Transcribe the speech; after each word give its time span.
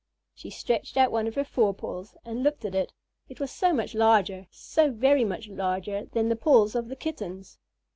She 0.33 0.49
stretched 0.49 0.97
out 0.97 1.11
one 1.11 1.27
of 1.27 1.35
her 1.35 1.43
forepaws 1.43 2.17
and 2.25 2.41
looked 2.41 2.65
at 2.65 2.73
it. 2.73 2.91
It 3.29 3.39
was 3.39 3.51
so 3.51 3.71
much 3.71 3.93
larger, 3.93 4.47
so 4.49 4.89
very 4.89 5.23
much 5.23 5.47
larger, 5.47 6.05
than 6.05 6.27
the 6.27 6.35
paws 6.35 6.73
of 6.73 6.87
the 6.87 6.95
Kittens. 6.95 7.59